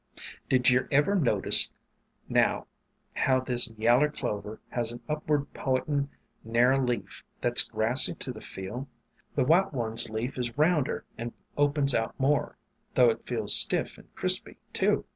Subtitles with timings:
[0.49, 1.69] "Did yer ever notice
[2.27, 2.65] now
[3.13, 6.09] how this Yaller Clover has an upward pointin'
[6.43, 8.87] narrer leaf that 's grassy to the feel?
[9.35, 12.57] The White one's leaf is rounder and opens out more,
[12.95, 15.05] though it feels stiff and crispy, too.